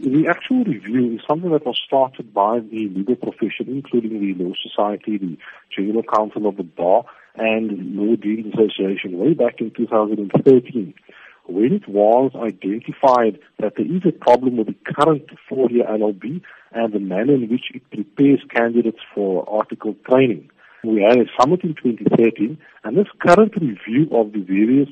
The 0.00 0.28
actual 0.28 0.62
review 0.62 1.14
is 1.14 1.22
something 1.26 1.50
that 1.50 1.66
was 1.66 1.76
started 1.84 2.32
by 2.32 2.60
the 2.60 2.88
legal 2.88 3.16
profession, 3.16 3.66
including 3.66 4.20
the 4.20 4.44
Law 4.44 4.52
Society, 4.62 5.18
the 5.18 5.36
General 5.76 6.04
Council 6.04 6.46
of 6.46 6.56
the 6.56 6.62
Bar, 6.62 7.04
and 7.34 7.96
Law 7.96 8.14
Deans 8.14 8.54
Association 8.54 9.18
way 9.18 9.34
back 9.34 9.60
in 9.60 9.72
2013 9.72 10.94
when 11.48 11.72
it 11.72 11.88
was 11.88 12.30
identified 12.36 13.40
that 13.58 13.72
there 13.76 13.86
is 13.86 14.02
a 14.06 14.12
problem 14.12 14.58
with 14.58 14.68
the 14.68 14.92
current 14.94 15.24
four-year 15.48 15.84
LLB 15.84 16.42
and 16.70 16.92
the 16.92 17.00
manner 17.00 17.34
in 17.34 17.48
which 17.48 17.72
it 17.74 17.82
prepares 17.90 18.40
candidates 18.54 19.00
for 19.12 19.48
article 19.50 19.96
training. 20.08 20.48
We 20.84 21.02
had 21.02 21.18
a 21.18 21.24
summit 21.40 21.64
in 21.64 21.74
2013, 21.74 22.56
and 22.84 22.96
this 22.96 23.08
current 23.18 23.54
review 23.56 24.08
of 24.12 24.32
the 24.32 24.42
various 24.42 24.90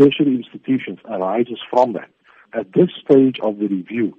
tertiary 0.00 0.36
institutions 0.36 1.00
arises 1.04 1.58
from 1.68 1.92
that. 1.92 2.08
At 2.54 2.72
this 2.72 2.88
stage 3.04 3.38
of 3.42 3.58
the 3.58 3.66
review, 3.66 4.16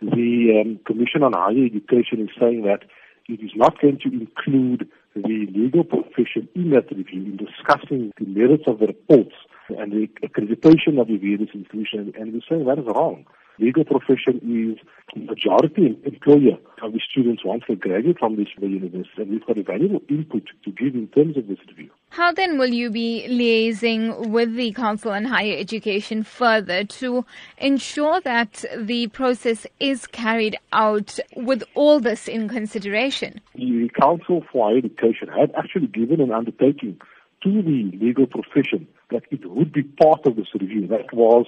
the 0.00 0.62
um, 0.62 0.80
Commission 0.86 1.22
on 1.22 1.32
Higher 1.32 1.66
Education 1.66 2.20
is 2.20 2.30
saying 2.38 2.62
that 2.62 2.84
it 3.28 3.40
is 3.44 3.52
not 3.54 3.80
going 3.80 3.98
to 3.98 4.08
include 4.08 4.88
the 5.14 5.46
legal 5.54 5.84
profession 5.84 6.48
in 6.54 6.70
that 6.70 6.90
review 6.90 7.22
in 7.22 7.36
discussing 7.36 8.12
the 8.18 8.26
merits 8.26 8.64
of 8.66 8.78
the 8.78 8.86
reports 8.86 9.34
and 9.68 9.92
the 9.92 10.08
accreditation 10.26 11.00
of 11.00 11.08
the 11.08 11.16
various 11.16 11.50
institutions, 11.54 12.14
and 12.18 12.32
we're 12.32 12.40
saying 12.48 12.64
that 12.66 12.78
is 12.78 12.86
wrong. 12.86 13.24
Legal 13.60 13.84
profession 13.84 14.40
is 14.42 14.78
majority 15.14 15.98
employer 16.04 16.56
of 16.82 16.94
the 16.94 17.00
students 17.10 17.44
once 17.44 17.62
they 17.68 17.74
graduate 17.74 18.18
from 18.18 18.36
this 18.36 18.48
university, 18.58 19.10
and 19.18 19.30
we've 19.30 19.46
got 19.46 19.58
a 19.58 19.62
valuable 19.62 20.00
input 20.08 20.44
to 20.64 20.70
give 20.70 20.94
in 20.94 21.08
terms 21.08 21.36
of 21.36 21.46
this 21.46 21.58
review. 21.68 21.90
How 22.08 22.32
then 22.32 22.56
will 22.58 22.72
you 22.72 22.90
be 22.90 23.26
liaising 23.28 24.30
with 24.30 24.54
the 24.54 24.72
Council 24.72 25.12
on 25.12 25.26
Higher 25.26 25.56
Education 25.58 26.22
further 26.22 26.84
to 26.84 27.26
ensure 27.58 28.20
that 28.22 28.64
the 28.78 29.08
process 29.08 29.66
is 29.78 30.06
carried 30.06 30.56
out 30.72 31.18
with 31.36 31.62
all 31.74 32.00
this 32.00 32.28
in 32.28 32.48
consideration? 32.48 33.42
The 33.54 33.90
Council 34.00 34.42
for 34.50 34.70
Higher 34.70 34.78
Education 34.78 35.28
had 35.28 35.52
actually 35.54 35.88
given 35.88 36.22
an 36.22 36.32
undertaking 36.32 36.98
to 37.42 37.62
the 37.62 37.90
legal 38.00 38.26
profession 38.26 38.88
that 39.10 39.24
it 39.30 39.44
would 39.44 39.70
be 39.70 39.82
part 39.82 40.24
of 40.24 40.36
this 40.36 40.48
review. 40.58 40.86
That 40.86 41.12
was 41.12 41.44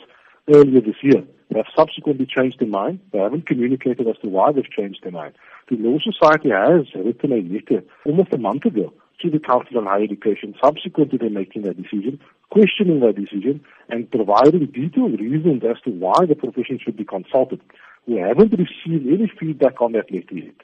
earlier 0.52 0.80
this 0.80 0.96
year. 1.02 1.24
They 1.52 1.58
have 1.58 1.66
subsequently 1.76 2.24
changed 2.24 2.60
their 2.60 2.68
mind. 2.68 3.00
They 3.12 3.18
haven't 3.18 3.46
communicated 3.46 4.08
as 4.08 4.16
to 4.22 4.28
why 4.28 4.52
they've 4.52 4.70
changed 4.70 5.00
their 5.02 5.12
mind. 5.12 5.34
The 5.68 5.76
Law 5.76 5.98
Society 5.98 6.48
has 6.48 6.86
written 6.94 7.32
a 7.32 7.42
letter 7.42 7.84
almost 8.06 8.32
a 8.32 8.38
month 8.38 8.64
ago 8.64 8.92
to 9.20 9.30
the 9.30 9.38
Council 9.38 9.76
on 9.76 9.84
Higher 9.84 10.04
Education 10.04 10.54
subsequent 10.64 11.10
to 11.10 11.18
them 11.18 11.34
making 11.34 11.62
that 11.62 11.76
decision, 11.76 12.18
questioning 12.50 13.00
that 13.00 13.16
decision, 13.16 13.62
and 13.90 14.10
providing 14.10 14.64
detailed 14.66 15.20
reasons 15.20 15.62
as 15.68 15.76
to 15.84 15.90
why 15.90 16.24
the 16.26 16.34
profession 16.34 16.78
should 16.82 16.96
be 16.96 17.04
consulted. 17.04 17.60
We 18.06 18.16
haven't 18.16 18.52
received 18.52 19.06
any 19.06 19.30
feedback 19.38 19.82
on 19.82 19.92
that 19.92 20.10
letter 20.10 20.34
yet. 20.34 20.54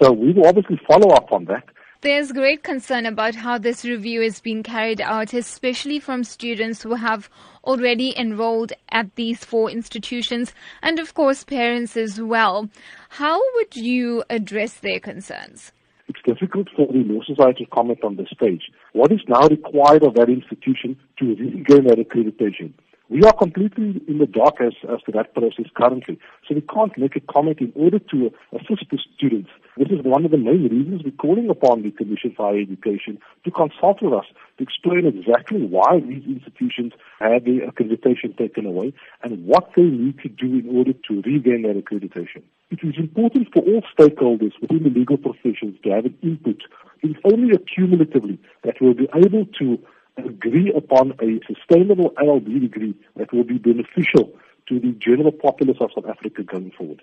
So 0.00 0.12
we 0.12 0.32
will 0.32 0.46
obviously 0.46 0.78
follow 0.86 1.14
up 1.14 1.32
on 1.32 1.46
that 1.46 1.64
there's 2.04 2.32
great 2.32 2.62
concern 2.62 3.06
about 3.06 3.34
how 3.34 3.56
this 3.56 3.82
review 3.82 4.20
is 4.20 4.38
being 4.38 4.62
carried 4.62 5.00
out, 5.00 5.32
especially 5.32 5.98
from 5.98 6.22
students 6.22 6.82
who 6.82 6.94
have 6.96 7.30
already 7.64 8.14
enrolled 8.18 8.74
at 8.90 9.14
these 9.14 9.42
four 9.42 9.70
institutions 9.70 10.52
and, 10.82 10.98
of 10.98 11.14
course, 11.14 11.44
parents 11.44 11.96
as 11.96 12.20
well. 12.20 12.68
How 13.08 13.40
would 13.54 13.74
you 13.74 14.22
address 14.28 14.74
their 14.74 15.00
concerns? 15.00 15.72
It's 16.06 16.20
difficult 16.26 16.68
for 16.76 16.86
the 16.88 17.04
Law 17.04 17.22
Society 17.24 17.64
to 17.64 17.70
comment 17.70 18.04
on 18.04 18.16
this 18.16 18.28
stage. 18.36 18.70
What 18.92 19.10
is 19.10 19.20
now 19.26 19.48
required 19.48 20.02
of 20.02 20.12
that 20.16 20.28
institution 20.28 20.98
to 21.20 21.24
regain 21.24 21.86
that 21.86 21.96
accreditation? 21.96 22.74
We 23.08 23.22
are 23.22 23.32
completely 23.32 24.02
in 24.08 24.18
the 24.18 24.26
dark 24.26 24.60
as, 24.60 24.74
as 24.92 25.00
to 25.06 25.12
that 25.12 25.34
process 25.34 25.66
currently. 25.74 26.18
So 26.46 26.54
we 26.54 26.60
can't 26.62 26.96
make 26.98 27.16
a 27.16 27.20
comment 27.20 27.60
in 27.60 27.72
order 27.74 27.98
to 27.98 28.30
assist 28.52 28.90
the 28.90 28.98
students. 29.16 29.48
This 29.76 29.88
is 29.88 30.04
one 30.04 30.24
of 30.24 30.30
the 30.30 30.38
main 30.38 30.68
reasons 30.68 31.02
we're 31.02 31.10
calling 31.10 31.50
upon 31.50 31.82
the 31.82 31.90
Commission 31.90 32.32
for 32.36 32.46
Higher 32.46 32.60
Education 32.60 33.18
to 33.44 33.50
consult 33.50 34.00
with 34.00 34.12
us 34.12 34.26
to 34.56 34.62
explain 34.62 35.04
exactly 35.04 35.66
why 35.66 35.98
these 35.98 36.22
institutions 36.26 36.92
had 37.18 37.44
their 37.44 37.66
accreditation 37.68 38.38
taken 38.38 38.66
away 38.66 38.92
and 39.24 39.44
what 39.44 39.70
they 39.74 39.82
need 39.82 40.20
to 40.20 40.28
do 40.28 40.60
in 40.60 40.76
order 40.76 40.92
to 40.92 41.22
regain 41.22 41.62
their 41.62 41.74
accreditation. 41.74 42.44
It 42.70 42.84
is 42.84 42.94
important 42.98 43.48
for 43.52 43.64
all 43.64 43.82
stakeholders 43.98 44.52
within 44.60 44.84
the 44.84 44.90
legal 44.90 45.16
professions 45.16 45.76
to 45.82 45.90
have 45.90 46.04
an 46.04 46.16
input. 46.22 46.62
It 47.02 47.10
is 47.10 47.16
only 47.24 47.58
accumulatively 47.58 48.38
that 48.62 48.76
we'll 48.80 48.94
be 48.94 49.08
able 49.12 49.46
to 49.58 49.78
agree 50.18 50.72
upon 50.72 51.14
a 51.20 51.40
sustainable 51.52 52.14
LLB 52.22 52.60
degree 52.60 52.94
that 53.16 53.32
will 53.32 53.42
be 53.42 53.58
beneficial 53.58 54.30
to 54.68 54.78
the 54.78 54.92
general 55.00 55.32
populace 55.32 55.78
of 55.80 55.90
South 55.96 56.06
Africa 56.08 56.44
going 56.44 56.70
forward. 56.70 57.02